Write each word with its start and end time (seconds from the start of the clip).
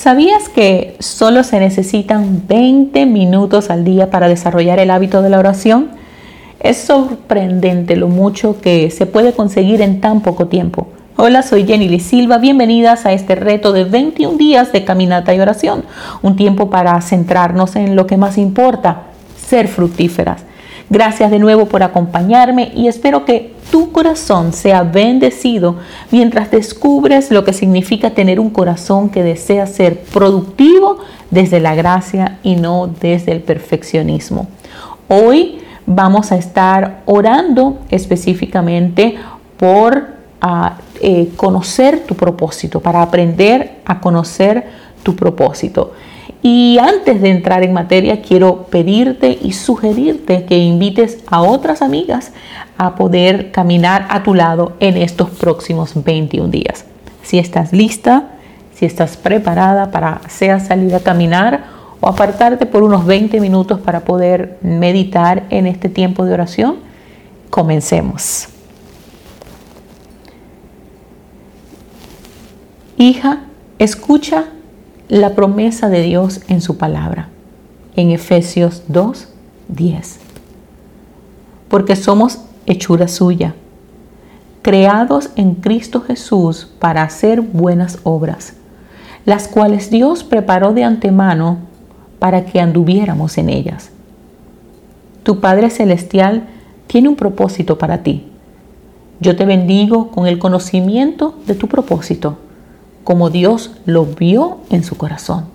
¿Sabías 0.00 0.48
que 0.48 0.96
solo 0.98 1.44
se 1.44 1.60
necesitan 1.60 2.44
20 2.48 3.04
minutos 3.04 3.68
al 3.68 3.84
día 3.84 4.08
para 4.08 4.28
desarrollar 4.28 4.78
el 4.78 4.90
hábito 4.90 5.20
de 5.20 5.28
la 5.28 5.38
oración? 5.38 5.90
Es 6.58 6.78
sorprendente 6.78 7.96
lo 7.96 8.08
mucho 8.08 8.62
que 8.62 8.90
se 8.90 9.04
puede 9.04 9.34
conseguir 9.34 9.82
en 9.82 10.00
tan 10.00 10.22
poco 10.22 10.46
tiempo. 10.46 10.88
Hola, 11.18 11.42
soy 11.42 11.66
Jenny 11.66 11.86
Lee 11.86 12.00
Silva. 12.00 12.38
Bienvenidas 12.38 13.04
a 13.04 13.12
este 13.12 13.34
reto 13.34 13.74
de 13.74 13.84
21 13.84 14.38
días 14.38 14.72
de 14.72 14.86
caminata 14.86 15.34
y 15.34 15.40
oración. 15.40 15.84
Un 16.22 16.34
tiempo 16.34 16.70
para 16.70 16.98
centrarnos 17.02 17.76
en 17.76 17.94
lo 17.94 18.06
que 18.06 18.16
más 18.16 18.38
importa, 18.38 19.02
ser 19.36 19.68
fructíferas. 19.68 20.44
Gracias 20.88 21.30
de 21.30 21.38
nuevo 21.38 21.66
por 21.66 21.82
acompañarme 21.82 22.72
y 22.74 22.88
espero 22.88 23.26
que 23.26 23.52
tu 23.70 23.92
corazón 23.92 24.52
sea 24.52 24.82
bendecido 24.82 25.76
mientras 26.10 26.50
descubres 26.50 27.30
lo 27.30 27.44
que 27.44 27.52
significa 27.52 28.10
tener 28.10 28.40
un 28.40 28.50
corazón 28.50 29.08
que 29.10 29.22
desea 29.22 29.66
ser 29.66 30.00
productivo 30.00 30.98
desde 31.30 31.60
la 31.60 31.74
gracia 31.74 32.38
y 32.42 32.56
no 32.56 32.88
desde 32.88 33.32
el 33.32 33.40
perfeccionismo. 33.40 34.48
Hoy 35.08 35.60
vamos 35.86 36.32
a 36.32 36.36
estar 36.36 37.02
orando 37.06 37.78
específicamente 37.90 39.16
por 39.56 40.08
ah, 40.40 40.78
eh, 41.00 41.30
conocer 41.36 42.04
tu 42.06 42.14
propósito, 42.14 42.80
para 42.80 43.02
aprender 43.02 43.80
a 43.84 44.00
conocer 44.00 44.66
tu 45.02 45.16
propósito. 45.16 45.92
Y 46.42 46.78
antes 46.78 47.20
de 47.20 47.30
entrar 47.30 47.62
en 47.62 47.74
materia, 47.74 48.22
quiero 48.22 48.64
pedirte 48.64 49.38
y 49.42 49.52
sugerirte 49.52 50.46
que 50.46 50.56
invites 50.56 51.18
a 51.26 51.42
otras 51.42 51.82
amigas 51.82 52.32
a 52.78 52.94
poder 52.94 53.50
caminar 53.50 54.06
a 54.08 54.22
tu 54.22 54.34
lado 54.34 54.72
en 54.80 54.96
estos 54.96 55.28
próximos 55.28 55.92
21 56.02 56.48
días. 56.48 56.86
Si 57.22 57.38
estás 57.38 57.74
lista, 57.74 58.30
si 58.74 58.86
estás 58.86 59.18
preparada 59.18 59.90
para 59.90 60.22
sea 60.28 60.60
salir 60.60 60.94
a 60.94 61.00
caminar 61.00 61.64
o 62.00 62.08
apartarte 62.08 62.64
por 62.64 62.82
unos 62.82 63.04
20 63.04 63.38
minutos 63.40 63.78
para 63.78 64.00
poder 64.00 64.56
meditar 64.62 65.44
en 65.50 65.66
este 65.66 65.90
tiempo 65.90 66.24
de 66.24 66.32
oración, 66.32 66.76
comencemos. 67.50 68.48
Hija, 72.96 73.40
escucha 73.78 74.46
la 75.10 75.34
promesa 75.34 75.88
de 75.88 76.02
Dios 76.02 76.40
en 76.46 76.60
su 76.60 76.76
palabra. 76.76 77.28
En 77.96 78.12
Efesios 78.12 78.84
2, 78.86 79.26
10. 79.66 80.20
Porque 81.68 81.96
somos 81.96 82.38
hechura 82.64 83.08
suya, 83.08 83.56
creados 84.62 85.30
en 85.34 85.56
Cristo 85.56 86.00
Jesús 86.00 86.70
para 86.78 87.02
hacer 87.02 87.40
buenas 87.40 87.98
obras, 88.04 88.54
las 89.24 89.48
cuales 89.48 89.90
Dios 89.90 90.22
preparó 90.22 90.72
de 90.74 90.84
antemano 90.84 91.58
para 92.20 92.44
que 92.44 92.60
anduviéramos 92.60 93.36
en 93.36 93.48
ellas. 93.50 93.90
Tu 95.24 95.40
Padre 95.40 95.70
Celestial 95.70 96.44
tiene 96.86 97.08
un 97.08 97.16
propósito 97.16 97.78
para 97.78 98.04
ti. 98.04 98.28
Yo 99.18 99.34
te 99.34 99.44
bendigo 99.44 100.12
con 100.12 100.28
el 100.28 100.38
conocimiento 100.38 101.34
de 101.48 101.56
tu 101.56 101.66
propósito 101.66 102.38
como 103.10 103.28
Dios 103.28 103.72
lo 103.86 104.06
vio 104.06 104.58
en 104.70 104.84
su 104.84 104.96
corazón. 104.96 105.46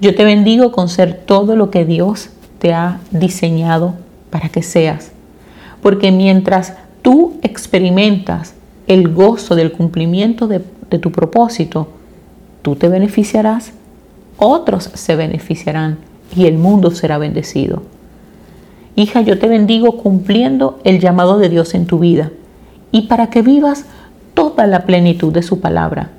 Yo 0.00 0.16
te 0.16 0.24
bendigo 0.24 0.72
con 0.72 0.88
ser 0.88 1.14
todo 1.14 1.54
lo 1.54 1.70
que 1.70 1.84
Dios 1.84 2.30
te 2.58 2.74
ha 2.74 2.98
diseñado 3.12 3.94
para 4.30 4.48
que 4.48 4.64
seas, 4.64 5.12
porque 5.80 6.10
mientras 6.10 6.72
tú 7.02 7.34
experimentas 7.42 8.54
el 8.88 9.14
gozo 9.14 9.54
del 9.54 9.70
cumplimiento 9.70 10.48
de, 10.48 10.58
tu 10.98 11.12
propósito, 11.12 11.86
tú 12.62 12.74
te 12.74 12.88
beneficiarás, 12.88 13.70
otros 14.36 14.90
se 14.92 15.14
beneficiarán 15.14 15.98
y 16.34 16.46
el 16.46 16.58
mundo 16.58 16.90
será 16.90 17.16
bendecido. 17.16 17.84
Hija, 18.96 19.20
yo 19.20 19.38
te 19.38 19.46
bendigo 19.46 19.98
cumpliendo 19.98 20.80
el 20.82 20.98
llamado 20.98 21.38
de 21.38 21.48
Dios 21.48 21.74
en 21.74 21.86
tu 21.86 22.00
vida 22.00 22.32
y 22.90 23.02
para 23.02 23.30
que 23.30 23.42
vivas 23.42 23.84
toda 24.34 24.66
la 24.66 24.84
plenitud 24.84 25.32
de 25.32 25.44
su 25.44 25.60
palabra 25.60 26.10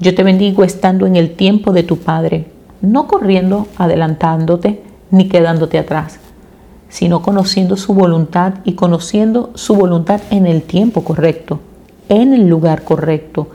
yo 0.00 0.14
te 0.14 0.24
bendigo 0.24 0.64
estando 0.64 1.06
en 1.06 1.16
el 1.16 1.34
tiempo 1.34 1.72
de 1.72 1.84
tu 1.84 1.98
Padre, 1.98 2.46
no 2.80 3.06
corriendo, 3.06 3.68
adelantándote, 3.78 4.82
ni 5.10 5.28
quedándote 5.28 5.78
atrás, 5.78 6.18
sino 6.88 7.22
conociendo 7.22 7.76
su 7.76 7.94
voluntad 7.94 8.54
y 8.64 8.72
conociendo 8.72 9.50
su 9.54 9.74
voluntad 9.76 10.20
en 10.30 10.46
el 10.46 10.62
tiempo 10.62 11.04
correcto, 11.04 11.60
en 12.08 12.34
el 12.34 12.48
lugar 12.48 12.82
correcto, 12.82 13.48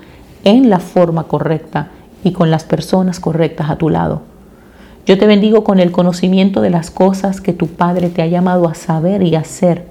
en 0.45 0.69
la 0.69 0.79
forma 0.79 1.23
correcta 1.23 1.89
y 2.23 2.31
con 2.31 2.49
las 2.49 2.63
personas 2.63 3.19
correctas 3.19 3.69
a 3.69 3.75
tu 3.75 3.89
lado. 3.89 4.21
Yo 5.05 5.17
te 5.17 5.27
bendigo 5.27 5.63
con 5.63 5.79
el 5.79 5.91
conocimiento 5.91 6.61
de 6.61 6.69
las 6.69 6.89
cosas 6.89 7.41
que 7.41 7.51
tu 7.51 7.67
Padre 7.67 8.09
te 8.09 8.21
ha 8.21 8.27
llamado 8.27 8.67
a 8.67 8.75
saber 8.75 9.23
y 9.23 9.35
hacer. 9.35 9.87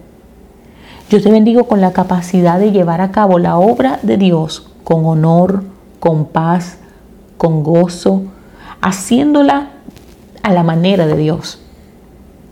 Yo 1.10 1.22
te 1.22 1.30
bendigo 1.30 1.64
con 1.64 1.80
la 1.80 1.92
capacidad 1.92 2.58
de 2.58 2.72
llevar 2.72 3.00
a 3.00 3.10
cabo 3.10 3.38
la 3.38 3.58
obra 3.58 3.98
de 4.02 4.16
Dios 4.16 4.70
con 4.84 5.04
honor, 5.04 5.64
con 6.00 6.26
paz, 6.26 6.78
con 7.36 7.62
gozo, 7.62 8.22
haciéndola 8.80 9.70
a 10.42 10.52
la 10.52 10.62
manera 10.62 11.06
de 11.06 11.16
Dios. 11.16 11.60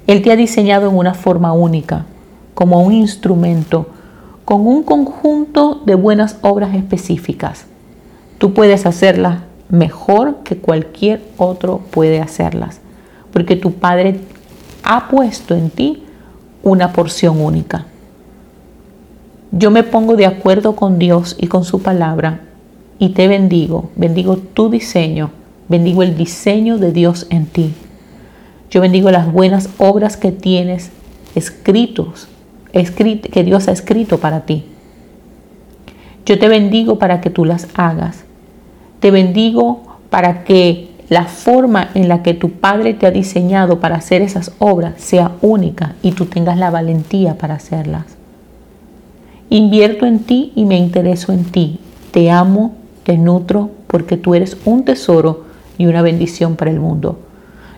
Él 0.06 0.22
te 0.22 0.30
ha 0.30 0.36
diseñado 0.36 0.88
en 0.88 0.96
una 0.96 1.14
forma 1.14 1.52
única, 1.52 2.06
como 2.54 2.82
un 2.82 2.92
instrumento, 2.92 3.88
con 4.44 4.66
un 4.66 4.82
conjunto 4.84 5.82
de 5.84 5.94
buenas 5.94 6.38
obras 6.42 6.74
específicas. 6.74 7.66
Tú 8.38 8.54
puedes 8.54 8.86
hacerlas 8.86 9.40
mejor 9.68 10.36
que 10.44 10.56
cualquier 10.56 11.22
otro 11.36 11.80
puede 11.90 12.20
hacerlas, 12.20 12.80
porque 13.32 13.56
tu 13.56 13.72
Padre 13.72 14.20
ha 14.84 15.08
puesto 15.08 15.54
en 15.56 15.70
ti 15.70 16.04
una 16.62 16.92
porción 16.92 17.40
única. 17.40 17.86
Yo 19.50 19.70
me 19.70 19.82
pongo 19.82 20.16
de 20.16 20.26
acuerdo 20.26 20.76
con 20.76 20.98
Dios 20.98 21.36
y 21.38 21.48
con 21.48 21.64
su 21.64 21.82
palabra 21.82 22.40
y 22.98 23.10
te 23.10 23.28
bendigo, 23.28 23.90
bendigo 23.96 24.36
tu 24.36 24.70
diseño, 24.70 25.30
bendigo 25.68 26.02
el 26.02 26.16
diseño 26.16 26.78
de 26.78 26.92
Dios 26.92 27.26
en 27.30 27.46
ti. 27.46 27.74
Yo 28.70 28.80
bendigo 28.80 29.10
las 29.10 29.30
buenas 29.30 29.70
obras 29.78 30.16
que 30.16 30.32
tienes 30.32 30.90
escritos, 31.34 32.28
que 32.72 33.44
Dios 33.44 33.68
ha 33.68 33.72
escrito 33.72 34.18
para 34.18 34.40
ti. 34.40 34.64
Yo 36.26 36.38
te 36.38 36.48
bendigo 36.48 36.98
para 36.98 37.20
que 37.20 37.30
tú 37.30 37.44
las 37.44 37.68
hagas. 37.74 38.24
Te 39.00 39.10
bendigo 39.10 39.82
para 40.10 40.42
que 40.44 40.88
la 41.08 41.26
forma 41.26 41.90
en 41.94 42.08
la 42.08 42.22
que 42.22 42.34
tu 42.34 42.50
Padre 42.50 42.94
te 42.94 43.06
ha 43.06 43.12
diseñado 43.12 43.78
para 43.78 43.96
hacer 43.96 44.22
esas 44.22 44.52
obras 44.58 44.94
sea 44.96 45.32
única 45.40 45.94
y 46.02 46.12
tú 46.12 46.26
tengas 46.26 46.58
la 46.58 46.70
valentía 46.70 47.38
para 47.38 47.54
hacerlas. 47.54 48.04
Invierto 49.50 50.06
en 50.06 50.18
ti 50.20 50.52
y 50.56 50.64
me 50.64 50.76
intereso 50.76 51.32
en 51.32 51.44
ti. 51.44 51.78
Te 52.10 52.30
amo, 52.30 52.74
te 53.06 53.16
nutro 53.16 53.70
porque 53.86 54.16
tú 54.16 54.34
eres 54.34 54.56
un 54.64 54.84
tesoro 54.84 55.44
y 55.78 55.86
una 55.86 56.02
bendición 56.02 56.56
para 56.56 56.72
el 56.72 56.80
mundo. 56.80 57.20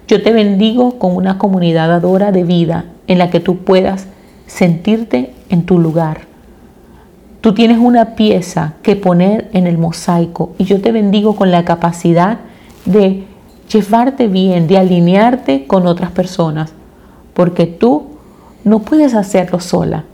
Yo 0.09 0.23
te 0.23 0.33
bendigo 0.33 0.99
con 0.99 1.15
una 1.15 1.37
comunidad 1.37 1.93
adora 1.93 2.33
de 2.33 2.45
vida 2.45 2.87
en 3.09 3.19
la 3.19 3.29
que 3.29 3.39
tú 3.39 3.59
puedas 3.59 4.07
sentirte 4.47 5.35
en 5.51 5.67
tu 5.67 5.79
lugar. 5.81 6.23
Tú 7.43 7.53
tienes 7.53 7.77
una 7.77 8.15
pieza 8.15 8.77
que 8.81 8.97
poner 8.97 9.51
en 9.53 9.67
el 9.67 9.77
mosaico 9.77 10.55
y 10.57 10.65
yo 10.65 10.81
te 10.81 10.93
bendigo 10.93 11.37
con 11.37 11.51
la 11.51 11.67
capacidad 11.67 12.39
de 12.87 13.25
llevarte 13.71 14.29
bien, 14.29 14.67
de 14.67 14.79
alinearte 14.79 15.67
con 15.67 15.87
otras 15.87 16.11
personas, 16.11 16.73
porque 17.35 17.67
tú 17.67 18.07
no 18.65 18.79
puedes 18.79 19.13
hacerlo 19.13 19.61
sola, 19.61 20.05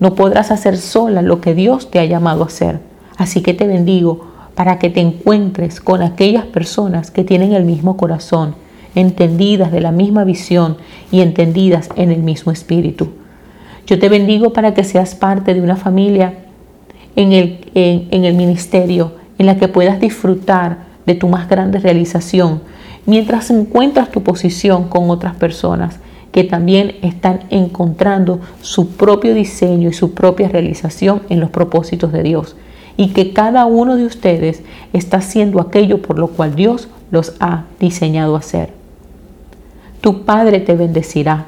no 0.00 0.14
podrás 0.14 0.50
hacer 0.50 0.76
sola 0.76 1.22
lo 1.22 1.40
que 1.40 1.54
Dios 1.54 1.90
te 1.90 1.98
ha 1.98 2.04
llamado 2.04 2.42
a 2.42 2.48
hacer. 2.48 2.78
Así 3.16 3.40
que 3.40 3.54
te 3.54 3.66
bendigo 3.66 4.29
para 4.54 4.78
que 4.78 4.90
te 4.90 5.00
encuentres 5.00 5.80
con 5.80 6.02
aquellas 6.02 6.44
personas 6.44 7.10
que 7.10 7.24
tienen 7.24 7.52
el 7.52 7.64
mismo 7.64 7.96
corazón, 7.96 8.54
entendidas 8.94 9.72
de 9.72 9.80
la 9.80 9.92
misma 9.92 10.24
visión 10.24 10.76
y 11.10 11.20
entendidas 11.20 11.88
en 11.96 12.10
el 12.10 12.22
mismo 12.22 12.52
espíritu. 12.52 13.08
Yo 13.86 13.98
te 13.98 14.08
bendigo 14.08 14.52
para 14.52 14.74
que 14.74 14.84
seas 14.84 15.14
parte 15.14 15.54
de 15.54 15.60
una 15.60 15.76
familia 15.76 16.34
en 17.16 17.32
el, 17.32 17.70
en, 17.74 18.24
el 18.24 18.34
ministerio 18.34 19.12
en 19.38 19.46
la 19.46 19.56
que 19.56 19.68
puedas 19.68 20.00
disfrutar 20.00 20.90
de 21.06 21.14
tu 21.14 21.28
más 21.28 21.48
grande 21.48 21.78
realización 21.78 22.62
mientras 23.06 23.50
encuentras 23.50 24.10
tu 24.10 24.22
posición 24.22 24.88
con 24.88 25.10
otras 25.10 25.34
personas 25.34 25.98
que 26.30 26.44
también 26.44 26.96
están 27.02 27.40
encontrando 27.50 28.40
su 28.62 28.90
propio 28.90 29.34
diseño 29.34 29.88
y 29.88 29.92
su 29.92 30.14
propia 30.14 30.48
realización 30.48 31.22
en 31.28 31.40
los 31.40 31.50
propósitos 31.50 32.12
de 32.12 32.22
Dios 32.22 32.54
y 33.00 33.14
que 33.14 33.32
cada 33.32 33.64
uno 33.64 33.96
de 33.96 34.04
ustedes 34.04 34.62
está 34.92 35.16
haciendo 35.16 35.58
aquello 35.62 36.02
por 36.02 36.18
lo 36.18 36.28
cual 36.28 36.54
Dios 36.54 36.88
los 37.10 37.32
ha 37.40 37.64
diseñado 37.78 38.36
hacer. 38.36 38.74
Tu 40.02 40.26
Padre 40.26 40.60
te 40.60 40.76
bendecirá. 40.76 41.46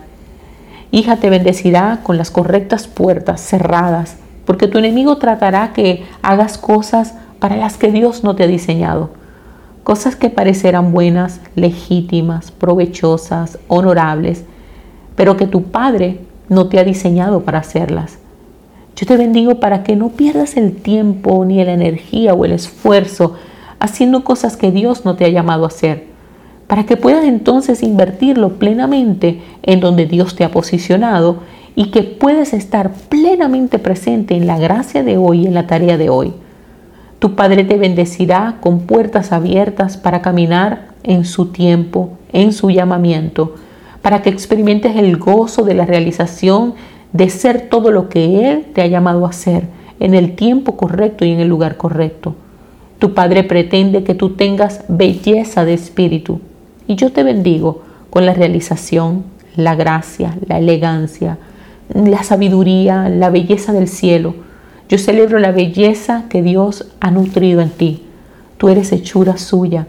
Hija 0.92 1.18
te 1.18 1.28
bendecirá 1.28 2.00
con 2.04 2.16
las 2.16 2.30
correctas 2.30 2.86
puertas 2.86 3.42
cerradas, 3.42 4.16
porque 4.46 4.66
tu 4.66 4.78
enemigo 4.78 5.18
tratará 5.18 5.74
que 5.74 6.06
hagas 6.22 6.56
cosas 6.56 7.16
para 7.38 7.56
las 7.56 7.76
que 7.76 7.92
Dios 7.92 8.24
no 8.24 8.34
te 8.34 8.44
ha 8.44 8.46
diseñado. 8.46 9.10
cosas 9.82 10.16
que 10.16 10.30
parecerán 10.30 10.90
buenas, 10.90 11.42
legítimas, 11.54 12.50
provechosas, 12.50 13.58
honorables, 13.68 14.44
pero 15.16 15.36
que 15.36 15.46
tu 15.46 15.64
Padre 15.64 16.20
no 16.48 16.68
te 16.68 16.78
ha 16.78 16.84
diseñado 16.84 17.42
para 17.42 17.58
hacerlas. 17.58 18.21
Yo 18.96 19.06
te 19.06 19.16
bendigo 19.16 19.58
para 19.58 19.82
que 19.82 19.96
no 19.96 20.10
pierdas 20.10 20.56
el 20.56 20.76
tiempo, 20.76 21.44
ni 21.44 21.64
la 21.64 21.72
energía 21.72 22.34
o 22.34 22.44
el 22.44 22.52
esfuerzo 22.52 23.34
haciendo 23.78 24.22
cosas 24.22 24.56
que 24.56 24.70
Dios 24.70 25.04
no 25.04 25.16
te 25.16 25.24
ha 25.24 25.28
llamado 25.28 25.64
a 25.64 25.68
hacer, 25.68 26.06
para 26.66 26.84
que 26.84 26.96
puedas 26.96 27.24
entonces 27.24 27.82
invertirlo 27.82 28.58
plenamente 28.58 29.40
en 29.62 29.80
donde 29.80 30.06
Dios 30.06 30.36
te 30.36 30.44
ha 30.44 30.50
posicionado 30.50 31.38
y 31.74 31.90
que 31.90 32.02
puedas 32.02 32.52
estar 32.52 32.92
plenamente 33.08 33.78
presente 33.78 34.36
en 34.36 34.46
la 34.46 34.58
gracia 34.58 35.02
de 35.02 35.16
hoy 35.16 35.46
en 35.46 35.54
la 35.54 35.66
tarea 35.66 35.96
de 35.96 36.10
hoy. 36.10 36.34
Tu 37.18 37.34
Padre 37.34 37.64
te 37.64 37.76
bendecirá 37.76 38.58
con 38.60 38.80
puertas 38.80 39.32
abiertas 39.32 39.96
para 39.96 40.22
caminar 40.22 40.88
en 41.02 41.24
su 41.24 41.46
tiempo, 41.46 42.10
en 42.32 42.52
su 42.52 42.70
llamamiento, 42.70 43.54
para 44.02 44.22
que 44.22 44.30
experimentes 44.30 44.96
el 44.96 45.16
gozo 45.16 45.62
de 45.62 45.74
la 45.74 45.86
realización 45.86 46.74
de 47.12 47.30
ser 47.30 47.68
todo 47.68 47.90
lo 47.90 48.08
que 48.08 48.50
Él 48.50 48.66
te 48.72 48.82
ha 48.82 48.86
llamado 48.86 49.26
a 49.26 49.32
ser 49.32 49.64
en 50.00 50.14
el 50.14 50.34
tiempo 50.34 50.76
correcto 50.76 51.24
y 51.24 51.30
en 51.30 51.40
el 51.40 51.48
lugar 51.48 51.76
correcto. 51.76 52.34
Tu 52.98 53.14
Padre 53.14 53.44
pretende 53.44 54.04
que 54.04 54.14
tú 54.14 54.30
tengas 54.30 54.84
belleza 54.88 55.64
de 55.64 55.74
espíritu 55.74 56.40
y 56.86 56.96
yo 56.96 57.12
te 57.12 57.22
bendigo 57.22 57.82
con 58.10 58.26
la 58.26 58.34
realización, 58.34 59.24
la 59.56 59.74
gracia, 59.74 60.36
la 60.46 60.58
elegancia, 60.58 61.38
la 61.94 62.22
sabiduría, 62.22 63.08
la 63.08 63.30
belleza 63.30 63.72
del 63.72 63.88
cielo. 63.88 64.34
Yo 64.88 64.98
celebro 64.98 65.38
la 65.38 65.52
belleza 65.52 66.24
que 66.28 66.42
Dios 66.42 66.86
ha 67.00 67.10
nutrido 67.10 67.60
en 67.60 67.70
ti. 67.70 68.02
Tú 68.58 68.68
eres 68.68 68.92
hechura 68.92 69.36
suya, 69.38 69.86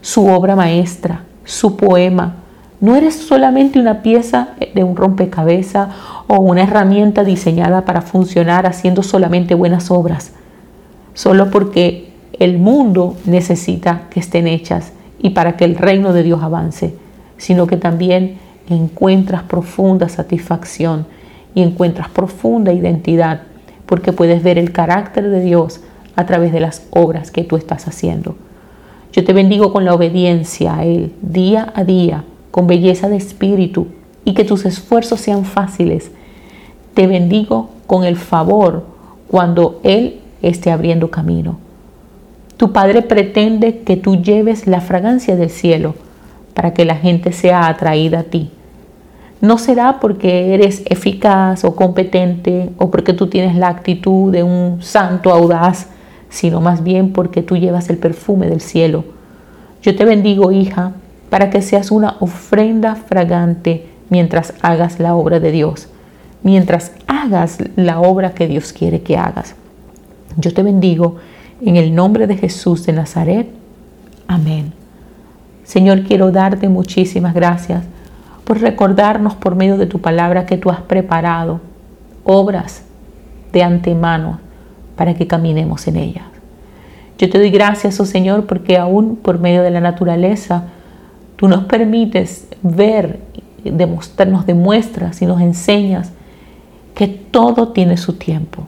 su 0.00 0.26
obra 0.26 0.56
maestra, 0.56 1.24
su 1.44 1.76
poema. 1.76 2.36
No 2.82 2.96
eres 2.96 3.14
solamente 3.14 3.78
una 3.78 4.02
pieza 4.02 4.48
de 4.74 4.82
un 4.82 4.96
rompecabezas 4.96 5.88
o 6.26 6.40
una 6.40 6.64
herramienta 6.64 7.22
diseñada 7.22 7.84
para 7.84 8.02
funcionar 8.02 8.66
haciendo 8.66 9.04
solamente 9.04 9.54
buenas 9.54 9.92
obras, 9.92 10.32
solo 11.14 11.48
porque 11.48 12.10
el 12.40 12.58
mundo 12.58 13.16
necesita 13.24 14.08
que 14.10 14.18
estén 14.18 14.48
hechas 14.48 14.92
y 15.20 15.30
para 15.30 15.56
que 15.56 15.64
el 15.64 15.76
reino 15.76 16.12
de 16.12 16.24
Dios 16.24 16.42
avance, 16.42 16.96
sino 17.36 17.68
que 17.68 17.76
también 17.76 18.38
encuentras 18.68 19.44
profunda 19.44 20.08
satisfacción 20.08 21.06
y 21.54 21.62
encuentras 21.62 22.08
profunda 22.08 22.72
identidad, 22.72 23.42
porque 23.86 24.12
puedes 24.12 24.42
ver 24.42 24.58
el 24.58 24.72
carácter 24.72 25.28
de 25.28 25.40
Dios 25.40 25.82
a 26.16 26.26
través 26.26 26.52
de 26.52 26.58
las 26.58 26.84
obras 26.90 27.30
que 27.30 27.44
tú 27.44 27.54
estás 27.54 27.86
haciendo. 27.86 28.34
Yo 29.12 29.22
te 29.24 29.32
bendigo 29.32 29.72
con 29.72 29.84
la 29.84 29.94
obediencia 29.94 30.78
a 30.78 30.84
Él 30.84 31.12
día 31.22 31.72
a 31.76 31.84
día, 31.84 32.24
con 32.52 32.68
belleza 32.68 33.08
de 33.08 33.16
espíritu 33.16 33.88
y 34.24 34.34
que 34.34 34.44
tus 34.44 34.64
esfuerzos 34.64 35.20
sean 35.20 35.44
fáciles. 35.44 36.12
Te 36.94 37.08
bendigo 37.08 37.70
con 37.88 38.04
el 38.04 38.16
favor 38.16 38.84
cuando 39.26 39.80
Él 39.82 40.20
esté 40.42 40.70
abriendo 40.70 41.10
camino. 41.10 41.58
Tu 42.56 42.70
Padre 42.70 43.02
pretende 43.02 43.80
que 43.80 43.96
tú 43.96 44.22
lleves 44.22 44.68
la 44.68 44.80
fragancia 44.80 45.34
del 45.34 45.50
cielo 45.50 45.96
para 46.54 46.72
que 46.72 46.84
la 46.84 46.94
gente 46.94 47.32
sea 47.32 47.66
atraída 47.66 48.20
a 48.20 48.24
ti 48.24 48.52
no 49.42 49.58
será 49.58 49.98
porque 49.98 50.54
eres 50.54 50.84
eficaz 50.86 51.64
o 51.64 51.74
competente 51.74 52.70
o 52.78 52.92
porque 52.92 53.12
tú 53.12 53.26
tienes 53.26 53.56
la 53.56 53.68
actitud 53.68 54.30
de 54.30 54.44
un 54.44 54.80
santo 54.82 55.32
audaz, 55.32 55.88
sino 56.28 56.60
más 56.60 56.84
bien 56.84 57.12
porque 57.12 57.42
tú 57.42 57.56
llevas 57.56 57.90
el 57.90 57.98
perfume 57.98 58.46
del 58.46 58.60
cielo. 58.60 59.04
Yo 59.82 59.96
te 59.96 60.04
bendigo, 60.04 60.52
hija, 60.52 60.92
para 61.32 61.48
que 61.48 61.62
seas 61.62 61.90
una 61.90 62.16
ofrenda 62.20 62.94
fragante 62.94 63.86
mientras 64.10 64.52
hagas 64.60 65.00
la 65.00 65.14
obra 65.14 65.40
de 65.40 65.50
Dios, 65.50 65.88
mientras 66.42 66.92
hagas 67.06 67.56
la 67.74 68.00
obra 68.00 68.34
que 68.34 68.46
Dios 68.46 68.74
quiere 68.74 69.00
que 69.00 69.16
hagas. 69.16 69.54
Yo 70.36 70.52
te 70.52 70.62
bendigo 70.62 71.16
en 71.62 71.76
el 71.76 71.94
nombre 71.94 72.26
de 72.26 72.36
Jesús 72.36 72.84
de 72.84 72.92
Nazaret. 72.92 73.48
Amén. 74.28 74.74
Señor, 75.64 76.02
quiero 76.02 76.32
darte 76.32 76.68
muchísimas 76.68 77.32
gracias 77.32 77.82
por 78.44 78.60
recordarnos 78.60 79.34
por 79.34 79.54
medio 79.54 79.78
de 79.78 79.86
tu 79.86 80.02
palabra 80.02 80.44
que 80.44 80.58
tú 80.58 80.68
has 80.68 80.82
preparado 80.82 81.62
obras 82.24 82.82
de 83.54 83.62
antemano 83.62 84.38
para 84.96 85.14
que 85.14 85.26
caminemos 85.26 85.88
en 85.88 85.96
ellas. 85.96 86.26
Yo 87.16 87.30
te 87.30 87.38
doy 87.38 87.50
gracias, 87.50 87.98
oh 88.00 88.04
Señor, 88.04 88.44
porque 88.44 88.76
aún 88.76 89.16
por 89.16 89.38
medio 89.38 89.62
de 89.62 89.70
la 89.70 89.80
naturaleza 89.80 90.64
tú 91.42 91.48
nos 91.48 91.64
permites 91.64 92.46
ver, 92.62 93.18
nos 93.64 94.46
demuestras 94.46 95.22
y 95.22 95.26
nos 95.26 95.40
enseñas 95.40 96.12
que 96.94 97.08
todo 97.08 97.70
tiene 97.70 97.96
su 97.96 98.12
tiempo, 98.12 98.62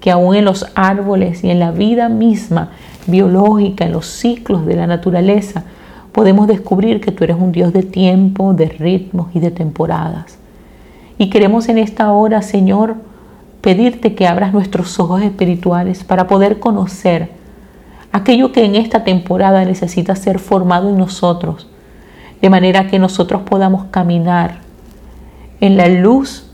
que 0.00 0.10
aún 0.10 0.34
en 0.34 0.46
los 0.46 0.64
árboles 0.74 1.44
y 1.44 1.50
en 1.50 1.58
la 1.58 1.72
vida 1.72 2.08
misma 2.08 2.70
biológica, 3.06 3.84
en 3.84 3.92
los 3.92 4.06
ciclos 4.06 4.64
de 4.64 4.76
la 4.76 4.86
naturaleza, 4.86 5.64
podemos 6.12 6.48
descubrir 6.48 7.02
que 7.02 7.12
tú 7.12 7.22
eres 7.22 7.36
un 7.38 7.52
Dios 7.52 7.74
de 7.74 7.82
tiempo, 7.82 8.54
de 8.54 8.70
ritmos 8.70 9.26
y 9.34 9.40
de 9.40 9.50
temporadas. 9.50 10.38
Y 11.18 11.28
queremos 11.28 11.68
en 11.68 11.76
esta 11.76 12.12
hora, 12.12 12.40
Señor, 12.40 12.94
pedirte 13.60 14.14
que 14.14 14.26
abras 14.26 14.54
nuestros 14.54 14.98
ojos 14.98 15.20
espirituales 15.20 16.02
para 16.02 16.28
poder 16.28 16.60
conocer 16.60 17.28
aquello 18.10 18.52
que 18.52 18.64
en 18.64 18.74
esta 18.74 19.04
temporada 19.04 19.62
necesita 19.66 20.16
ser 20.16 20.38
formado 20.38 20.88
en 20.88 20.96
nosotros, 20.96 21.68
de 22.40 22.50
manera 22.50 22.86
que 22.88 22.98
nosotros 22.98 23.42
podamos 23.42 23.86
caminar 23.90 24.58
en 25.60 25.76
la 25.76 25.88
luz 25.88 26.50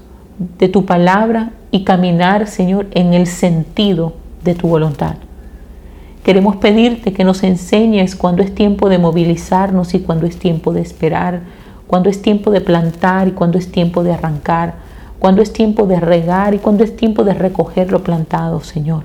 de 0.58 0.68
tu 0.68 0.86
palabra 0.86 1.50
y 1.70 1.84
caminar, 1.84 2.46
Señor, 2.46 2.86
en 2.92 3.14
el 3.14 3.26
sentido 3.26 4.14
de 4.44 4.54
tu 4.54 4.68
voluntad. 4.68 5.16
Queremos 6.24 6.56
pedirte 6.56 7.12
que 7.12 7.24
nos 7.24 7.42
enseñes 7.42 8.14
cuando 8.14 8.42
es 8.42 8.54
tiempo 8.54 8.88
de 8.88 8.98
movilizarnos 8.98 9.94
y 9.94 10.00
cuando 10.00 10.26
es 10.26 10.38
tiempo 10.38 10.72
de 10.72 10.82
esperar, 10.82 11.40
cuando 11.86 12.08
es 12.08 12.22
tiempo 12.22 12.50
de 12.50 12.60
plantar 12.60 13.28
y 13.28 13.32
cuando 13.32 13.58
es 13.58 13.72
tiempo 13.72 14.02
de 14.02 14.12
arrancar, 14.12 14.74
cuando 15.18 15.42
es 15.42 15.52
tiempo 15.52 15.86
de 15.86 15.98
regar 15.98 16.54
y 16.54 16.58
cuando 16.58 16.84
es 16.84 16.96
tiempo 16.96 17.24
de 17.24 17.34
recoger 17.34 17.90
lo 17.90 18.02
plantado, 18.02 18.60
Señor. 18.60 19.04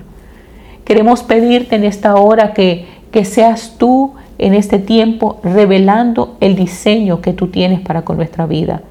Queremos 0.84 1.22
pedirte 1.22 1.76
en 1.76 1.84
esta 1.84 2.14
hora 2.16 2.52
que, 2.52 2.86
que 3.10 3.24
seas 3.24 3.74
tú 3.76 4.14
en 4.38 4.54
este 4.54 4.78
tiempo 4.78 5.40
revelando 5.42 6.36
el 6.40 6.56
diseño 6.56 7.20
que 7.20 7.32
tú 7.32 7.48
tienes 7.48 7.80
para 7.80 8.02
con 8.02 8.16
nuestra 8.16 8.46
vida. 8.46 8.82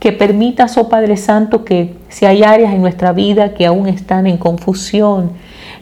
Que 0.00 0.12
permitas, 0.12 0.76
oh 0.76 0.88
Padre 0.88 1.16
Santo, 1.16 1.64
que 1.64 1.94
si 2.08 2.26
hay 2.26 2.42
áreas 2.42 2.74
en 2.74 2.82
nuestra 2.82 3.12
vida 3.12 3.54
que 3.54 3.66
aún 3.66 3.86
están 3.86 4.26
en 4.26 4.36
confusión, 4.36 5.30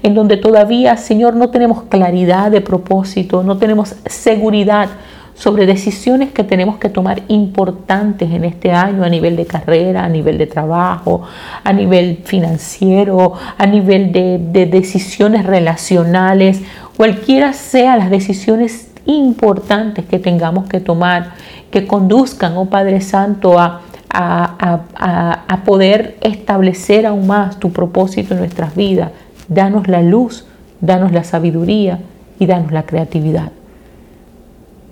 en 0.03 0.15
donde 0.15 0.37
todavía, 0.37 0.97
Señor, 0.97 1.35
no 1.35 1.51
tenemos 1.51 1.83
claridad 1.85 2.51
de 2.51 2.61
propósito, 2.61 3.43
no 3.43 3.59
tenemos 3.59 3.95
seguridad 4.07 4.89
sobre 5.35 5.67
decisiones 5.67 6.31
que 6.31 6.45
tenemos 6.45 6.77
que 6.77 6.89
tomar 6.89 7.23
importantes 7.29 8.31
en 8.31 8.45
este 8.45 8.71
año 8.71 9.03
a 9.03 9.09
nivel 9.09 9.37
de 9.37 9.47
carrera, 9.47 10.05
a 10.05 10.09
nivel 10.09 10.39
de 10.39 10.47
trabajo, 10.47 11.23
a 11.65 11.73
nivel 11.73 12.21
financiero, 12.25 13.33
a 13.57 13.67
nivel 13.67 14.13
de, 14.13 14.67
decisiones 14.67 15.45
relacionales, 15.45 16.63
cualquiera 16.97 17.53
sean 17.53 17.99
las 17.99 18.11
decisiones 18.11 18.91
importantes 19.07 20.05
que 20.05 20.19
tengamos 20.19 20.69
que 20.69 20.81
tomar, 20.81 21.33
que 21.71 21.87
conduzcan, 21.87 22.57
oh 22.57 22.67
Padre 22.67 23.01
Santo, 23.01 23.59
a, 23.59 23.81
a 24.15 25.65
poder 25.65 26.19
establecer 26.21 27.07
aún 27.07 27.27
más 27.27 27.59
tu 27.59 27.73
propósito 27.73 28.35
en 28.35 28.41
nuestras 28.41 28.77
vidas 28.77 29.11
danos 29.49 29.89
la 29.89 30.03
luz, 30.03 30.47
danos 30.81 31.13
la 31.13 31.25
sabiduría 31.25 32.01
y 32.39 32.47
danos 32.47 32.73
la 32.73 32.85
creatividad. 32.85 33.53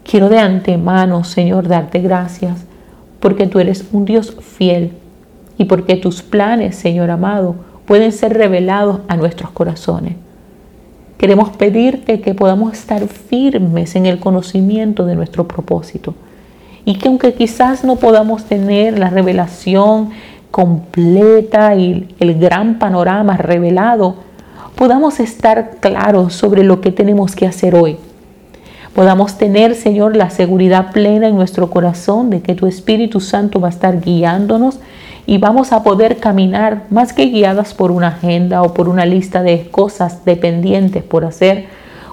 Quiero 0.05 0.29
de 0.29 0.39
antemano, 0.39 1.25
Señor, 1.25 1.69
darte 1.69 2.01
gracias 2.01 2.65
porque 3.21 3.47
tú 3.47 3.59
eres 3.59 3.87
un 3.93 4.05
Dios 4.05 4.37
fiel 4.41 4.93
y 5.59 5.65
porque 5.65 5.97
tus 5.97 6.23
planes, 6.23 6.77
Señor 6.77 7.11
amado, 7.11 7.55
pueden 7.87 8.13
ser 8.13 8.35
revelados 8.35 9.01
a 9.09 9.17
nuestros 9.17 9.51
corazones. 9.51 10.15
Queremos 11.21 11.51
pedirte 11.51 12.23
que 12.23 12.33
podamos 12.33 12.73
estar 12.73 13.07
firmes 13.07 13.95
en 13.95 14.07
el 14.07 14.19
conocimiento 14.21 15.05
de 15.05 15.15
nuestro 15.15 15.47
propósito 15.47 16.15
y 16.87 16.95
que 16.95 17.09
aunque 17.09 17.35
quizás 17.35 17.85
no 17.85 17.97
podamos 17.97 18.45
tener 18.45 18.99
la 18.99 19.11
revelación 19.11 20.13
completa 20.51 21.75
y 21.75 22.09
el 22.21 22.39
gran 22.39 22.79
panorama 22.79 23.37
revelado, 23.37 24.15
podamos 24.77 25.21
estar 25.21 25.73
claros 25.81 26.33
sobre 26.33 26.65
lo 26.65 26.81
que 26.81 26.91
tenemos 26.91 27.37
que 27.37 27.47
hacer 27.47 27.75
hoy. 27.75 27.99
Podamos 28.95 29.37
tener, 29.37 29.75
Señor, 29.75 30.17
la 30.17 30.31
seguridad 30.31 30.91
plena 30.91 31.29
en 31.29 31.37
nuestro 31.37 31.69
corazón 31.69 32.31
de 32.31 32.41
que 32.41 32.55
tu 32.55 32.67
Espíritu 32.67 33.21
Santo 33.21 33.61
va 33.61 33.69
a 33.69 33.73
estar 33.73 34.01
guiándonos 34.01 34.81
y 35.31 35.39
vamos 35.39 35.73
a 35.73 35.85
poder 35.85 36.17
caminar 36.17 36.87
más 36.91 37.13
que 37.13 37.27
guiadas 37.27 37.73
por 37.73 37.93
una 37.93 38.09
agenda 38.09 38.63
o 38.63 38.75
por 38.75 38.89
una 38.89 39.07
lista 39.07 39.45
de 39.45 39.69
cosas 39.71 40.25
dependientes 40.25 41.05
por 41.05 41.25
hacer, 41.25 41.67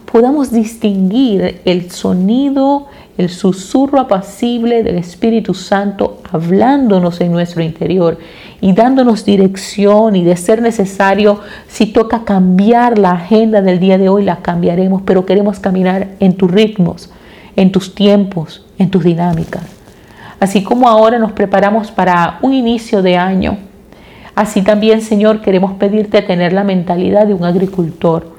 podamos 0.06 0.52
distinguir 0.52 1.60
el 1.66 1.90
sonido, 1.90 2.86
el 3.18 3.30
susurro 3.30 4.00
apacible 4.02 4.84
del 4.84 5.00
Espíritu 5.00 5.56
Santo 5.56 6.22
hablándonos 6.32 7.20
en 7.20 7.32
nuestro 7.32 7.64
interior 7.64 8.20
y 8.62 8.74
dándonos 8.74 9.26
dirección 9.26 10.16
y 10.16 10.24
de 10.24 10.38
ser 10.38 10.62
necesario, 10.62 11.40
si 11.68 11.88
toca 11.88 12.24
cambiar 12.24 13.00
la 13.00 13.14
agenda 13.14 13.64
del 13.64 13.80
día 13.80 13.98
de 13.98 14.10
hoy, 14.10 14.26
la 14.26 14.44
cambiaremos, 14.44 15.02
pero 15.02 15.26
queremos 15.26 15.60
caminar 15.60 16.10
en 16.20 16.38
tus 16.38 16.52
ritmos, 16.52 17.10
en 17.56 17.72
tus 17.72 17.96
tiempos, 17.96 18.64
en 18.78 18.92
tus 18.92 19.04
dinámicas. 19.04 19.77
Así 20.40 20.64
como 20.64 20.88
ahora 20.88 21.18
nos 21.18 21.32
preparamos 21.32 21.92
para 21.92 22.38
un 22.42 22.54
inicio 22.54 23.02
de 23.02 23.18
año, 23.18 23.58
así 24.36 24.62
también, 24.62 25.02
Señor, 25.02 25.42
queremos 25.42 25.74
pedirte 25.74 26.22
tener 26.22 26.54
la 26.54 26.64
mentalidad 26.64 27.26
de 27.26 27.34
un 27.34 27.44
agricultor 27.44 28.38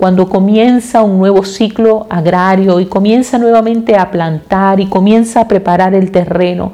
cuando 0.00 0.30
comienza 0.30 1.02
un 1.02 1.18
nuevo 1.18 1.44
ciclo 1.44 2.06
agrario 2.08 2.80
y 2.80 2.86
comienza 2.86 3.38
nuevamente 3.38 3.96
a 3.96 4.10
plantar 4.10 4.80
y 4.80 4.86
comienza 4.86 5.42
a 5.42 5.48
preparar 5.48 5.94
el 5.94 6.10
terreno. 6.10 6.72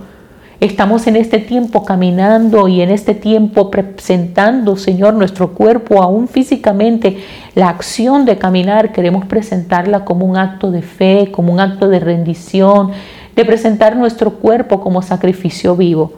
Estamos 0.61 1.07
en 1.09 1.17
este 1.17 1.39
tiempo 1.39 1.85
caminando 1.85 2.67
y 2.69 2.81
en 2.81 2.91
este 2.91 3.15
tiempo 3.15 3.71
presentando, 3.71 4.77
Señor, 4.77 5.15
nuestro 5.15 5.55
cuerpo, 5.55 6.03
aún 6.03 6.29
físicamente, 6.29 7.19
la 7.55 7.69
acción 7.69 8.25
de 8.25 8.39
caminar, 8.39 8.93
queremos 8.93 9.27
presentarla 9.27 10.05
como 10.05 10.25
un 10.25 10.37
acto 10.37 10.71
de 10.71 10.83
fe, 10.83 11.31
como 11.33 11.53
un 11.53 11.59
acto 11.59 11.89
de 11.89 11.99
rendición, 11.99 12.93
de 13.37 13.45
presentar 13.45 13.95
nuestro 13.95 14.33
cuerpo 14.33 14.81
como 14.81 15.02
sacrificio 15.02 15.76
vivo. 15.76 16.14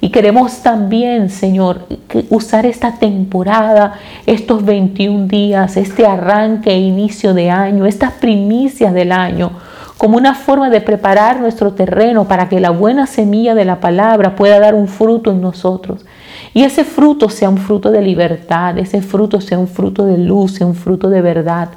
Y 0.00 0.10
queremos 0.10 0.64
también, 0.64 1.30
Señor, 1.30 1.86
usar 2.28 2.66
esta 2.66 2.98
temporada, 2.98 3.94
estos 4.26 4.64
21 4.64 5.28
días, 5.28 5.76
este 5.76 6.04
arranque 6.04 6.70
e 6.70 6.78
inicio 6.80 7.34
de 7.34 7.50
año, 7.50 7.86
estas 7.86 8.14
primicias 8.14 8.92
del 8.92 9.12
año, 9.12 9.52
como 9.98 10.16
una 10.16 10.34
forma 10.34 10.70
de 10.70 10.80
preparar 10.80 11.38
nuestro 11.38 11.74
terreno 11.74 12.26
para 12.26 12.48
que 12.48 12.58
la 12.58 12.70
buena 12.70 13.06
semilla 13.06 13.54
de 13.54 13.64
la 13.64 13.78
palabra 13.78 14.34
pueda 14.34 14.58
dar 14.58 14.74
un 14.74 14.88
fruto 14.88 15.30
en 15.30 15.40
nosotros. 15.40 16.04
Y 16.52 16.64
ese 16.64 16.82
fruto 16.82 17.28
sea 17.28 17.48
un 17.48 17.58
fruto 17.58 17.92
de 17.92 18.02
libertad, 18.02 18.76
ese 18.78 19.02
fruto 19.02 19.40
sea 19.40 19.60
un 19.60 19.68
fruto 19.68 20.04
de 20.04 20.18
luz, 20.18 20.54
sea 20.54 20.66
un 20.66 20.74
fruto 20.74 21.10
de 21.10 21.22
verdad. 21.22 21.68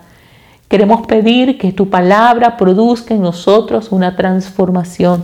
Queremos 0.67 1.05
pedir 1.05 1.57
que 1.57 1.71
tu 1.71 1.89
palabra 1.89 2.57
produzca 2.57 3.13
en 3.13 3.21
nosotros 3.21 3.91
una 3.91 4.15
transformación 4.15 5.23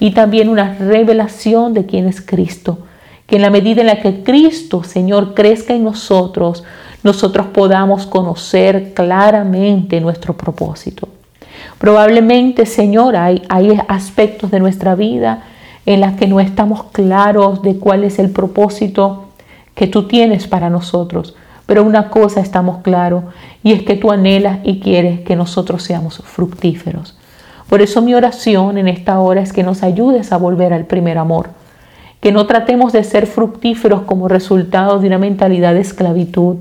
y 0.00 0.10
también 0.10 0.48
una 0.48 0.74
revelación 0.74 1.74
de 1.74 1.86
quién 1.86 2.08
es 2.08 2.20
Cristo. 2.20 2.78
Que 3.26 3.36
en 3.36 3.42
la 3.42 3.50
medida 3.50 3.82
en 3.82 3.86
la 3.86 4.00
que 4.00 4.22
Cristo, 4.24 4.82
Señor, 4.82 5.34
crezca 5.34 5.74
en 5.74 5.84
nosotros, 5.84 6.64
nosotros 7.04 7.46
podamos 7.48 8.06
conocer 8.06 8.92
claramente 8.94 10.00
nuestro 10.00 10.36
propósito. 10.36 11.08
Probablemente, 11.78 12.66
Señor, 12.66 13.16
hay, 13.16 13.42
hay 13.48 13.78
aspectos 13.88 14.50
de 14.50 14.60
nuestra 14.60 14.94
vida 14.94 15.44
en 15.86 16.00
las 16.00 16.14
que 16.14 16.26
no 16.26 16.40
estamos 16.40 16.84
claros 16.92 17.62
de 17.62 17.76
cuál 17.76 18.04
es 18.04 18.18
el 18.18 18.30
propósito 18.30 19.26
que 19.74 19.86
tú 19.86 20.06
tienes 20.06 20.46
para 20.46 20.70
nosotros. 20.70 21.34
Pero 21.72 21.84
una 21.84 22.10
cosa 22.10 22.42
estamos 22.42 22.82
claros 22.82 23.24
y 23.62 23.72
es 23.72 23.82
que 23.82 23.96
tú 23.96 24.10
anhelas 24.10 24.58
y 24.62 24.78
quieres 24.78 25.20
que 25.20 25.36
nosotros 25.36 25.82
seamos 25.82 26.18
fructíferos. 26.18 27.16
Por 27.66 27.80
eso 27.80 28.02
mi 28.02 28.12
oración 28.12 28.76
en 28.76 28.88
esta 28.88 29.18
hora 29.20 29.40
es 29.40 29.54
que 29.54 29.62
nos 29.62 29.82
ayudes 29.82 30.32
a 30.32 30.36
volver 30.36 30.74
al 30.74 30.84
primer 30.84 31.16
amor, 31.16 31.48
que 32.20 32.30
no 32.30 32.46
tratemos 32.46 32.92
de 32.92 33.02
ser 33.04 33.26
fructíferos 33.26 34.02
como 34.02 34.28
resultado 34.28 34.98
de 34.98 35.06
una 35.06 35.16
mentalidad 35.16 35.72
de 35.72 35.80
esclavitud, 35.80 36.56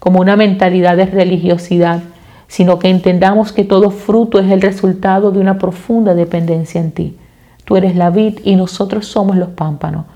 como 0.00 0.18
una 0.18 0.34
mentalidad 0.34 0.96
de 0.96 1.06
religiosidad, 1.06 2.00
sino 2.48 2.80
que 2.80 2.90
entendamos 2.90 3.52
que 3.52 3.62
todo 3.62 3.92
fruto 3.92 4.40
es 4.40 4.50
el 4.50 4.62
resultado 4.62 5.30
de 5.30 5.38
una 5.38 5.58
profunda 5.58 6.16
dependencia 6.16 6.80
en 6.80 6.90
ti. 6.90 7.16
Tú 7.64 7.76
eres 7.76 7.94
la 7.94 8.10
vid 8.10 8.40
y 8.42 8.56
nosotros 8.56 9.06
somos 9.06 9.36
los 9.36 9.50
pámpanos. 9.50 10.06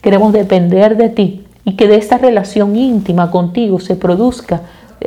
Queremos 0.00 0.32
depender 0.32 0.96
de 0.96 1.10
ti 1.10 1.44
y 1.64 1.76
que 1.76 1.88
de 1.88 1.96
esta 1.96 2.18
relación 2.18 2.76
íntima 2.76 3.30
contigo 3.30 3.80
se 3.80 3.96
produzca 3.96 4.62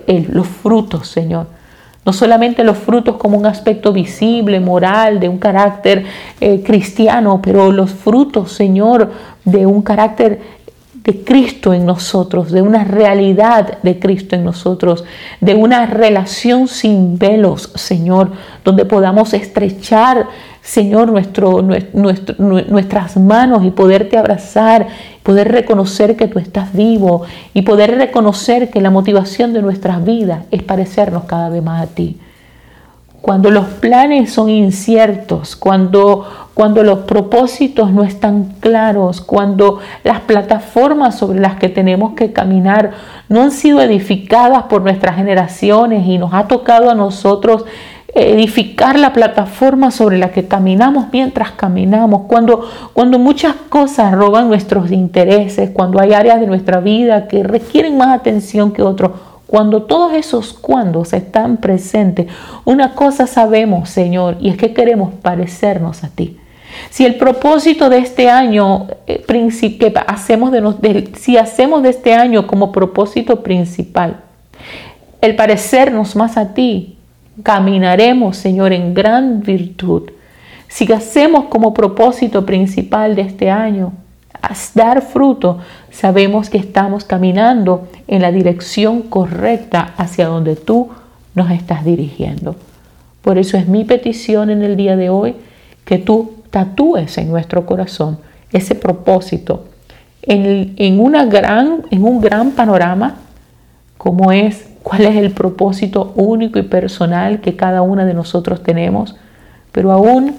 los 0.07 0.47
frutos, 0.47 1.07
Señor. 1.07 1.47
No 2.05 2.11
solamente 2.11 2.65
los 2.65 2.77
frutos 2.77 3.15
como 3.15 3.37
un 3.37 3.45
aspecto 3.45 3.93
visible, 3.93 4.59
moral, 4.59 5.21
de 5.21 5.29
un 5.29 5.37
carácter 5.37 6.03
eh, 6.41 6.61
cristiano, 6.61 7.39
pero 7.41 7.71
los 7.71 7.91
frutos, 7.91 8.51
Señor, 8.51 9.09
de 9.45 9.65
un 9.65 9.81
carácter 9.81 10.41
de 11.03 11.23
Cristo 11.23 11.73
en 11.73 11.85
nosotros, 11.85 12.51
de 12.51 12.61
una 12.61 12.83
realidad 12.83 13.79
de 13.83 13.99
Cristo 13.99 14.35
en 14.35 14.45
nosotros, 14.45 15.03
de 15.41 15.55
una 15.55 15.85
relación 15.85 16.67
sin 16.67 17.17
velos, 17.17 17.71
Señor, 17.75 18.31
donde 18.63 18.85
podamos 18.85 19.33
estrechar, 19.33 20.27
Señor, 20.61 21.11
nuestras 21.11 23.17
manos 23.17 23.65
y 23.65 23.71
poderte 23.71 24.17
abrazar, 24.17 24.87
poder 25.23 25.51
reconocer 25.51 26.15
que 26.15 26.27
tú 26.27 26.37
estás 26.37 26.73
vivo 26.73 27.23
y 27.53 27.63
poder 27.63 27.97
reconocer 27.97 28.69
que 28.69 28.81
la 28.81 28.91
motivación 28.91 29.53
de 29.53 29.61
nuestras 29.61 30.03
vidas 30.03 30.45
es 30.51 30.61
parecernos 30.63 31.23
cada 31.23 31.49
vez 31.49 31.63
más 31.63 31.81
a 31.81 31.87
ti. 31.87 32.19
Cuando 33.21 33.51
los 33.51 33.67
planes 33.67 34.33
son 34.33 34.49
inciertos, 34.49 35.55
cuando, 35.55 36.27
cuando 36.53 36.83
los 36.83 36.99
propósitos 36.99 37.93
no 37.93 38.03
están 38.03 38.55
claros, 38.59 39.21
cuando 39.21 39.79
las 40.03 40.19
plataformas 40.19 41.19
sobre 41.19 41.39
las 41.39 41.55
que 41.55 41.69
tenemos 41.69 42.15
que 42.15 42.33
caminar 42.33 42.91
no 43.29 43.43
han 43.43 43.51
sido 43.51 43.79
edificadas 43.81 44.63
por 44.63 44.81
nuestras 44.81 45.15
generaciones 45.15 46.05
y 46.05 46.17
nos 46.17 46.33
ha 46.33 46.49
tocado 46.49 46.89
a 46.89 46.95
nosotros 46.95 47.63
edificar 48.15 48.97
la 48.99 49.11
plataforma 49.13 49.89
sobre 49.89 50.17
la 50.17 50.31
que 50.31 50.47
caminamos 50.47 51.07
mientras 51.11 51.51
caminamos, 51.51 52.23
cuando, 52.27 52.69
cuando 52.93 53.17
muchas 53.17 53.55
cosas 53.69 54.13
roban 54.13 54.47
nuestros 54.47 54.91
intereses, 54.91 55.71
cuando 55.71 55.99
hay 55.99 56.13
áreas 56.13 56.39
de 56.39 56.47
nuestra 56.47 56.79
vida 56.79 57.27
que 57.27 57.43
requieren 57.43 57.97
más 57.97 58.09
atención 58.09 58.71
que 58.71 58.83
otros 58.83 59.11
cuando 59.53 59.83
todos 59.83 60.13
esos 60.13 60.51
cuandos 60.51 61.13
están 61.13 61.57
presentes, 61.57 62.25
una 62.65 62.95
cosa 62.95 63.27
sabemos, 63.27 63.87
Señor, 63.87 64.37
y 64.39 64.49
es 64.49 64.57
que 64.57 64.73
queremos 64.73 65.13
parecernos 65.21 66.03
a 66.03 66.09
ti. 66.09 66.39
Si 66.89 67.05
el 67.05 67.17
propósito 67.17 67.87
de 67.89 67.99
este 67.99 68.31
año, 68.31 68.87
eh, 69.05 69.23
hacemos 70.07 70.51
de, 70.51 71.11
si 71.17 71.37
hacemos 71.37 71.83
de 71.83 71.89
este 71.89 72.15
año 72.15 72.47
como 72.47 72.71
propósito 72.71 73.43
principal, 73.43 74.21
el 75.21 75.35
parecernos 75.35 76.15
más 76.15 76.35
a 76.37 76.55
ti, 76.55 76.97
caminaremos, 77.41 78.37
Señor, 78.37 78.73
en 78.73 78.93
gran 78.93 79.41
virtud. 79.41 80.11
Si 80.67 80.91
hacemos 80.91 81.45
como 81.45 81.73
propósito 81.73 82.45
principal 82.45 83.15
de 83.15 83.23
este 83.23 83.49
año 83.49 83.93
dar 84.75 85.01
fruto, 85.01 85.59
sabemos 85.91 86.49
que 86.49 86.57
estamos 86.57 87.05
caminando 87.05 87.87
en 88.07 88.21
la 88.21 88.31
dirección 88.31 89.03
correcta 89.03 89.93
hacia 89.97 90.27
donde 90.27 90.55
tú 90.55 90.89
nos 91.33 91.49
estás 91.51 91.85
dirigiendo. 91.85 92.55
Por 93.21 93.37
eso 93.37 93.57
es 93.57 93.67
mi 93.67 93.85
petición 93.85 94.49
en 94.49 94.63
el 94.63 94.75
día 94.75 94.97
de 94.97 95.09
hoy 95.09 95.35
que 95.85 95.97
tú 95.97 96.33
tatúes 96.51 97.17
en 97.17 97.29
nuestro 97.29 97.65
corazón 97.65 98.19
ese 98.51 98.75
propósito 98.75 99.65
en, 100.25 100.99
una 100.99 101.25
gran, 101.25 101.83
en 101.91 102.03
un 102.03 102.21
gran 102.21 102.51
panorama 102.51 103.15
como 103.97 104.31
es 104.31 104.65
cuál 104.83 105.05
es 105.05 105.15
el 105.15 105.31
propósito 105.31 106.13
único 106.15 106.59
y 106.59 106.63
personal 106.63 107.41
que 107.41 107.55
cada 107.55 107.81
una 107.81 108.05
de 108.05 108.13
nosotros 108.13 108.61
tenemos, 108.61 109.15
pero 109.71 109.91
aún 109.91 110.35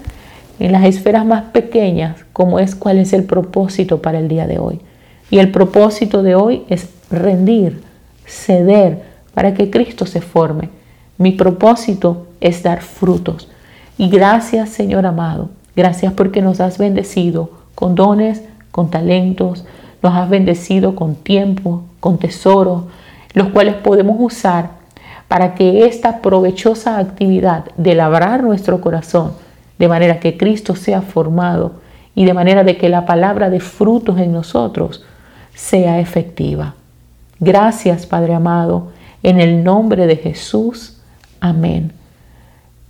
en 0.59 0.71
las 0.71 0.85
esferas 0.85 1.25
más 1.25 1.43
pequeñas, 1.45 2.23
como 2.31 2.59
es 2.59 2.75
cuál 2.75 2.99
es 2.99 3.11
el 3.11 3.23
propósito 3.25 4.01
para 4.01 4.19
el 4.19 4.27
día 4.27 4.47
de 4.47 4.59
hoy. 4.59 4.79
Y 5.29 5.39
el 5.39 5.51
propósito 5.51 6.23
de 6.23 6.35
hoy 6.35 6.63
es 6.69 6.87
rendir, 7.09 7.81
ceder, 8.25 9.03
para 9.33 9.53
que 9.53 9.69
Cristo 9.69 10.05
se 10.05 10.21
forme. 10.21 10.69
Mi 11.17 11.31
propósito 11.31 12.27
es 12.39 12.63
dar 12.63 12.81
frutos. 12.81 13.49
Y 13.97 14.09
gracias 14.09 14.69
Señor 14.69 15.05
amado, 15.05 15.49
gracias 15.75 16.13
porque 16.13 16.41
nos 16.41 16.61
has 16.61 16.77
bendecido 16.77 17.49
con 17.73 17.95
dones, 17.95 18.43
con 18.71 18.89
talentos, 18.89 19.65
nos 20.01 20.13
has 20.13 20.29
bendecido 20.29 20.95
con 20.95 21.15
tiempo, 21.15 21.83
con 21.99 22.17
tesoro, 22.17 22.87
los 23.35 23.49
cuales 23.49 23.75
podemos 23.75 24.15
usar 24.19 24.71
para 25.27 25.53
que 25.53 25.85
esta 25.85 26.21
provechosa 26.21 26.97
actividad 26.97 27.65
de 27.77 27.93
labrar 27.93 28.41
nuestro 28.41 28.81
corazón 28.81 29.33
de 29.77 29.87
manera 29.87 30.19
que 30.19 30.37
Cristo 30.37 30.75
sea 30.75 31.01
formado 31.01 31.73
y 32.15 32.25
de 32.25 32.33
manera 32.33 32.63
de 32.63 32.77
que 32.77 32.89
la 32.89 33.05
palabra 33.05 33.49
de 33.49 33.59
frutos 33.59 34.17
en 34.19 34.31
nosotros 34.31 35.03
sea 35.53 35.99
efectiva. 35.99 36.75
Gracias, 37.39 38.05
Padre 38.05 38.33
amado, 38.33 38.91
en 39.21 39.41
el 39.41 39.63
nombre 39.63 40.07
de 40.07 40.15
Jesús. 40.15 40.97
Amén. 41.41 41.91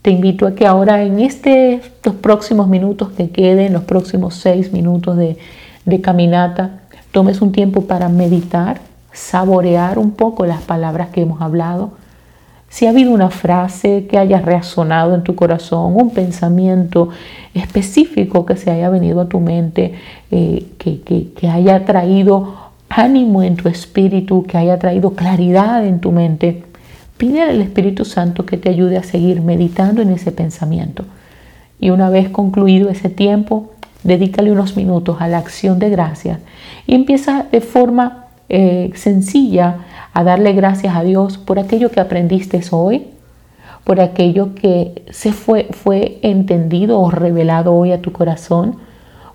Te 0.04 0.12
invito 0.12 0.46
a 0.46 0.54
que 0.54 0.68
ahora 0.68 1.02
en 1.02 1.20
este, 1.20 1.82
los 2.04 2.16
próximos 2.16 2.68
minutos 2.68 3.10
que 3.18 3.32
queden, 3.32 3.74
los 3.74 3.84
próximos 3.84 4.36
seis 4.36 4.72
minutos 4.72 5.18
de 5.18 6.02
caminata, 6.02 6.82
tomes 7.12 7.42
un 7.42 7.52
tiempo 7.52 7.82
para 7.88 8.10
meditar, 8.10 8.80
saborear 9.16 9.98
un 9.98 10.12
poco 10.12 10.46
las 10.46 10.62
palabras 10.62 11.10
que 11.10 11.22
hemos 11.22 11.42
hablado 11.42 11.92
Si 12.70 12.86
ha 12.86 12.90
habido 12.90 13.12
una 13.12 13.30
frase 13.30 14.06
que 14.08 14.18
haya 14.18 14.42
resonado 14.42 15.16
en 15.16 15.24
tu 15.24 15.36
corazón, 15.36 15.96
un 15.96 16.10
pensamiento 16.10 17.10
específico 17.54 18.46
que 18.46 18.58
se 18.58 18.70
haya 18.70 18.90
venido 18.90 19.22
a 19.22 19.30
tu 19.30 19.40
mente, 19.40 19.94
eh, 20.30 20.66
que, 20.78 21.00
que 21.00 21.48
haya 21.48 21.86
traído 21.86 22.66
ánimo 22.90 23.44
en 23.44 23.56
tu 23.56 23.70
espíritu, 23.70 24.44
que 24.44 24.58
haya 24.58 24.78
traído 24.78 25.12
claridad 25.12 25.86
en 25.86 26.02
tu 26.02 26.12
mente, 26.12 26.64
pide 27.18 27.44
al 27.44 27.62
Espíritu 27.62 28.04
Santo 28.04 28.46
que 28.46 28.58
te 28.58 28.70
ayude 28.70 28.98
a 28.98 29.04
seguir 29.04 29.42
meditando 29.42 30.02
en 30.02 30.10
ese 30.10 30.32
pensamiento. 30.32 31.06
Y 31.80 31.92
una 31.92 32.10
vez 32.10 32.30
concluido 32.30 32.90
ese 32.90 33.10
tiempo, 33.10 33.72
dedícale 34.04 34.52
unos 34.52 34.76
minutos 34.76 35.18
a 35.20 35.28
la 35.28 35.38
acción 35.38 35.80
de 35.80 35.90
gracias 35.90 36.40
y 36.88 36.96
empieza 36.96 37.46
de 37.52 37.62
forma 37.62 38.25
eh, 38.50 38.92
sencilla 38.96 39.78
a 40.14 40.24
darle 40.24 40.54
gracias 40.54 40.96
a 40.96 41.04
Dios 41.04 41.38
por 41.38 41.60
aquello 41.60 41.90
que 41.92 42.00
aprendiste 42.00 42.62
hoy, 42.72 43.08
por 43.84 44.00
aquello 44.00 44.56
que 44.56 45.04
se 45.10 45.32
fue, 45.32 45.68
fue 45.72 46.20
entendido 46.22 47.00
o 47.00 47.12
revelado 47.12 47.74
hoy 47.74 47.92
a 47.92 48.02
tu 48.02 48.12
corazón, 48.12 48.78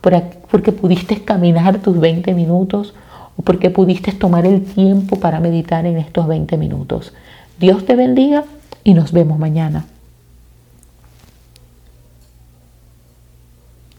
por, 0.01 0.21
porque 0.51 0.73
pudiste 0.73 1.23
caminar 1.23 1.79
tus 1.79 1.99
20 1.99 2.35
minutos 2.35 2.95
o 3.37 3.43
porque 3.43 3.71
pudiste 3.71 4.13
tomar 4.13 4.47
el 4.47 4.63
tiempo 4.65 5.17
para 5.17 5.41
meditar 5.41 5.87
en 5.87 5.99
estos 5.99 6.27
20 6.27 6.57
minutos. 6.57 7.13
Dios 7.59 7.85
te 7.85 7.95
bendiga 7.97 8.45
y 8.85 8.95
nos 8.95 9.13
vemos 9.13 9.39
mañana. 9.39 9.85